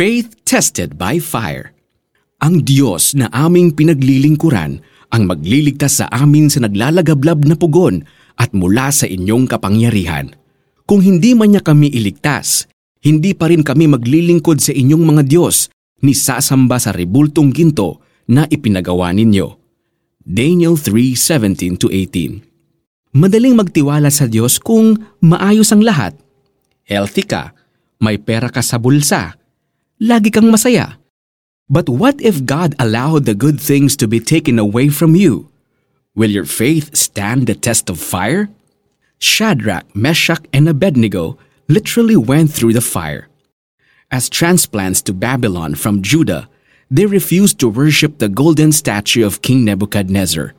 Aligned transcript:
Faith 0.00 0.32
tested 0.48 0.96
by 0.96 1.20
fire. 1.20 1.76
Ang 2.40 2.64
Diyos 2.64 3.12
na 3.12 3.28
aming 3.36 3.76
pinaglilingkuran 3.76 4.80
ang 5.12 5.22
magliligtas 5.28 6.00
sa 6.00 6.08
amin 6.08 6.48
sa 6.48 6.64
naglalagablab 6.64 7.44
na 7.44 7.52
pugon 7.52 8.08
at 8.40 8.48
mula 8.56 8.88
sa 8.96 9.04
inyong 9.04 9.44
kapangyarihan. 9.44 10.32
Kung 10.88 11.04
hindi 11.04 11.36
man 11.36 11.52
niya 11.52 11.60
kami 11.60 11.92
iligtas, 11.92 12.64
hindi 13.04 13.36
pa 13.36 13.52
rin 13.52 13.60
kami 13.60 13.92
maglilingkod 13.92 14.64
sa 14.64 14.72
inyong 14.72 15.04
mga 15.04 15.22
Diyos 15.28 15.68
ni 16.00 16.16
sasamba 16.16 16.80
sa 16.80 16.96
rebultong 16.96 17.52
ginto 17.52 18.00
na 18.24 18.48
ipinagawa 18.48 19.12
ninyo. 19.12 19.52
Daniel 20.24 20.80
3:17-18 20.80 23.20
Madaling 23.20 23.52
magtiwala 23.52 24.08
sa 24.08 24.24
Diyos 24.24 24.64
kung 24.64 24.96
maayos 25.20 25.68
ang 25.76 25.84
lahat. 25.84 26.16
Healthy 26.88 27.28
ka, 27.28 27.52
may 28.00 28.16
pera 28.16 28.48
ka 28.48 28.64
sa 28.64 28.80
bulsa, 28.80 29.36
lagi 30.00 30.32
kang 30.32 30.48
masaya. 30.48 30.96
But 31.70 31.86
what 31.86 32.18
if 32.18 32.42
God 32.48 32.74
allowed 32.80 33.28
the 33.28 33.36
good 33.36 33.60
things 33.60 33.94
to 34.00 34.08
be 34.08 34.18
taken 34.18 34.58
away 34.58 34.88
from 34.88 35.14
you? 35.14 35.52
Will 36.16 36.32
your 36.32 36.48
faith 36.48 36.96
stand 36.96 37.46
the 37.46 37.54
test 37.54 37.86
of 37.86 38.00
fire? 38.00 38.50
Shadrach, 39.20 39.86
Meshach, 39.94 40.42
and 40.50 40.66
Abednego 40.66 41.38
literally 41.68 42.16
went 42.16 42.50
through 42.50 42.72
the 42.74 42.82
fire. 42.82 43.30
As 44.10 44.26
transplants 44.26 44.98
to 45.06 45.14
Babylon 45.14 45.78
from 45.78 46.02
Judah, 46.02 46.50
they 46.90 47.06
refused 47.06 47.62
to 47.62 47.70
worship 47.70 48.18
the 48.18 48.26
golden 48.26 48.74
statue 48.74 49.22
of 49.22 49.44
King 49.44 49.62
Nebuchadnezzar. 49.62 50.58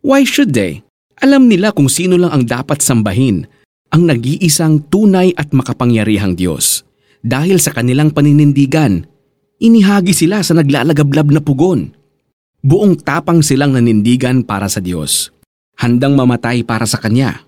Why 0.00 0.24
should 0.24 0.56
they? 0.56 0.80
Alam 1.20 1.52
nila 1.52 1.76
kung 1.76 1.92
sino 1.92 2.16
lang 2.16 2.32
ang 2.32 2.44
dapat 2.48 2.80
sambahin, 2.80 3.44
ang 3.92 4.08
nag-iisang 4.08 4.88
tunay 4.88 5.36
at 5.36 5.52
makapangyarihang 5.52 6.32
Diyos. 6.40 6.88
Dahil 7.20 7.60
sa 7.60 7.76
kanilang 7.76 8.16
paninindigan, 8.16 9.04
inihagi 9.60 10.16
sila 10.16 10.40
sa 10.40 10.56
naglalagablab 10.56 11.28
na 11.28 11.40
pugon. 11.44 11.92
Buong 12.60 12.96
tapang 13.00 13.40
silang 13.40 13.72
nanindigan 13.72 14.44
para 14.44 14.68
sa 14.68 14.80
Diyos. 14.84 15.32
Handang 15.80 16.16
mamatay 16.16 16.60
para 16.60 16.84
sa 16.84 17.00
Kanya. 17.00 17.44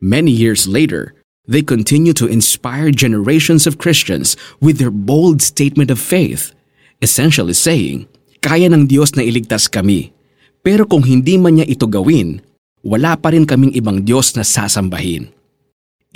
Many 0.00 0.32
years 0.32 0.64
later, 0.64 1.12
they 1.44 1.60
continue 1.60 2.16
to 2.16 2.24
inspire 2.24 2.88
generations 2.88 3.68
of 3.68 3.76
Christians 3.76 4.40
with 4.64 4.80
their 4.80 4.92
bold 4.92 5.44
statement 5.44 5.92
of 5.92 6.00
faith, 6.00 6.56
essentially 7.04 7.52
saying, 7.52 8.08
kaya 8.40 8.72
ng 8.72 8.88
Diyos 8.88 9.14
na 9.14 9.22
iligtas 9.22 9.68
kami. 9.68 10.16
Pero 10.64 10.88
kung 10.88 11.04
hindi 11.04 11.36
man 11.36 11.60
niya 11.60 11.68
ito 11.68 11.84
gawin, 11.84 12.40
wala 12.80 13.20
pa 13.20 13.36
rin 13.36 13.44
kaming 13.44 13.76
ibang 13.76 14.00
Diyos 14.02 14.32
na 14.32 14.42
sasambahin. 14.42 15.28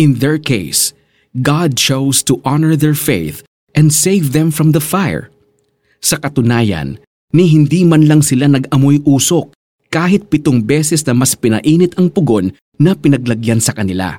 In 0.01 0.19
their 0.25 0.41
case, 0.41 0.96
God 1.37 1.77
chose 1.77 2.25
to 2.25 2.41
honor 2.49 2.81
their 2.81 2.97
faith 2.97 3.45
and 3.77 3.93
save 3.93 4.33
them 4.33 4.49
from 4.49 4.73
the 4.73 4.81
fire. 4.81 5.29
Sa 6.01 6.17
katunayan, 6.17 6.97
ni 7.37 7.45
hindi 7.53 7.85
man 7.85 8.09
lang 8.09 8.25
sila 8.25 8.49
nag-amoy 8.49 9.05
usok 9.05 9.53
kahit 9.93 10.33
pitong 10.33 10.65
beses 10.65 11.05
na 11.05 11.13
mas 11.13 11.37
pinainit 11.37 11.93
ang 12.01 12.09
pugon 12.09 12.57
na 12.81 12.97
pinaglagyan 12.97 13.61
sa 13.61 13.77
kanila. 13.77 14.17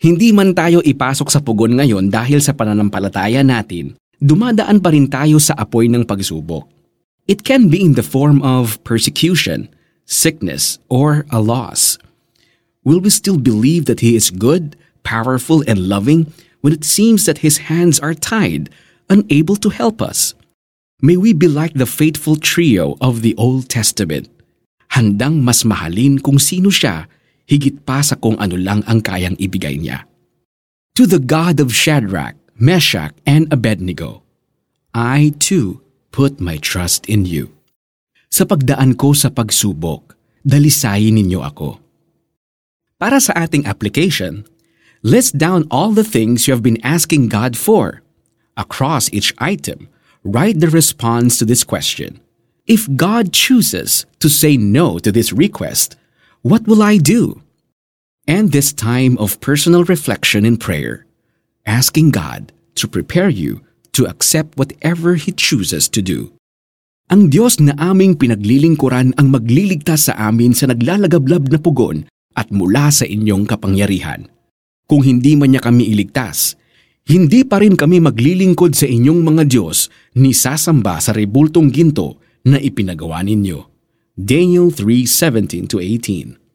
Hindi 0.00 0.32
man 0.32 0.56
tayo 0.56 0.80
ipasok 0.80 1.28
sa 1.28 1.44
pugon 1.44 1.76
ngayon 1.76 2.08
dahil 2.08 2.40
sa 2.40 2.56
pananampalataya 2.56 3.44
natin, 3.44 3.92
dumadaan 4.16 4.80
pa 4.80 4.96
rin 4.96 5.12
tayo 5.12 5.36
sa 5.36 5.56
apoy 5.60 5.92
ng 5.92 6.08
pagsubok. 6.08 6.64
It 7.28 7.44
can 7.44 7.68
be 7.68 7.84
in 7.84 8.00
the 8.00 8.06
form 8.06 8.40
of 8.40 8.80
persecution, 8.80 9.68
sickness, 10.08 10.80
or 10.88 11.28
a 11.28 11.40
loss. 11.40 12.00
Will 12.80 13.02
we 13.02 13.12
still 13.12 13.36
believe 13.36 13.84
that 13.90 14.00
He 14.00 14.16
is 14.16 14.32
good, 14.32 14.72
powerful, 15.04 15.60
and 15.68 15.84
loving 15.90 16.32
when 16.66 16.74
it 16.74 16.82
seems 16.82 17.30
that 17.30 17.46
his 17.46 17.70
hands 17.70 18.02
are 18.02 18.10
tied, 18.10 18.66
unable 19.06 19.54
to 19.54 19.70
help 19.70 20.02
us. 20.02 20.34
May 20.98 21.14
we 21.14 21.30
be 21.30 21.46
like 21.46 21.78
the 21.78 21.86
faithful 21.86 22.34
trio 22.34 22.98
of 22.98 23.22
the 23.22 23.38
Old 23.38 23.70
Testament, 23.70 24.26
handang 24.90 25.46
mas 25.46 25.62
mahalin 25.62 26.18
kung 26.18 26.42
sino 26.42 26.74
siya, 26.74 27.06
higit 27.46 27.86
pa 27.86 28.02
sa 28.02 28.18
kung 28.18 28.34
ano 28.42 28.58
lang 28.58 28.82
ang 28.90 28.98
kayang 28.98 29.38
ibigay 29.38 29.78
niya. 29.78 30.10
To 30.98 31.06
the 31.06 31.22
God 31.22 31.62
of 31.62 31.70
Shadrach, 31.70 32.34
Meshach, 32.58 33.14
and 33.22 33.46
Abednego, 33.54 34.26
I 34.90 35.38
too 35.38 35.86
put 36.10 36.42
my 36.42 36.58
trust 36.58 37.06
in 37.06 37.30
you. 37.30 37.54
Sa 38.26 38.42
pagdaan 38.42 38.98
ko 38.98 39.14
sa 39.14 39.30
pagsubok, 39.30 40.18
dalisayin 40.42 41.14
ninyo 41.14 41.46
ako. 41.46 41.78
Para 42.98 43.22
sa 43.22 43.38
ating 43.38 43.70
application, 43.70 44.42
List 45.06 45.38
down 45.38 45.70
all 45.70 45.94
the 45.94 46.02
things 46.02 46.50
you 46.50 46.52
have 46.58 46.66
been 46.66 46.82
asking 46.82 47.30
God 47.30 47.54
for. 47.54 48.02
Across 48.58 49.14
each 49.14 49.30
item, 49.38 49.86
write 50.26 50.58
the 50.58 50.66
response 50.66 51.38
to 51.38 51.46
this 51.46 51.62
question. 51.62 52.18
If 52.66 52.90
God 52.90 53.30
chooses 53.30 54.02
to 54.18 54.26
say 54.26 54.58
no 54.58 54.98
to 54.98 55.14
this 55.14 55.30
request, 55.30 55.94
what 56.42 56.66
will 56.66 56.82
I 56.82 56.98
do? 56.98 57.38
And 58.26 58.50
this 58.50 58.74
time 58.74 59.14
of 59.22 59.38
personal 59.38 59.86
reflection 59.86 60.42
and 60.42 60.58
prayer, 60.58 61.06
asking 61.62 62.10
God 62.10 62.50
to 62.74 62.90
prepare 62.90 63.30
you 63.30 63.62
to 63.94 64.10
accept 64.10 64.58
whatever 64.58 65.14
He 65.14 65.30
chooses 65.30 65.86
to 65.94 66.02
do. 66.02 66.34
Ang 67.14 67.30
Diyos 67.30 67.62
na 67.62 67.78
aming 67.78 68.18
pinaglilingkuran 68.18 69.14
ang 69.14 69.30
magliligtas 69.30 70.10
sa 70.10 70.18
amin 70.18 70.50
sa 70.50 70.66
naglalagablab 70.66 71.54
na 71.54 71.62
pugon 71.62 72.10
at 72.34 72.50
mula 72.50 72.90
sa 72.90 73.06
inyong 73.06 73.46
kapangyarihan. 73.46 74.34
Kung 74.86 75.02
hindi 75.02 75.34
man 75.34 75.50
niya 75.50 75.62
kami 75.66 75.90
iligtas, 75.90 76.54
hindi 77.10 77.42
pa 77.42 77.58
rin 77.58 77.74
kami 77.74 77.98
maglilingkod 77.98 78.74
sa 78.74 78.86
inyong 78.86 79.20
mga 79.26 79.42
Diyos 79.50 79.90
ni 80.14 80.30
sasamba 80.30 81.02
sa 81.02 81.10
rebultong 81.10 81.74
ginto 81.74 82.22
na 82.46 82.62
ipinagawa 82.62 83.22
ninyo. 83.26 83.66
Daniel 84.14 84.70
3:17 84.70 85.66
18 85.66 86.45